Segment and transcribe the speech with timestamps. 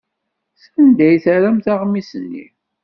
[0.61, 2.45] Sanda ay terram aɣmis-nni?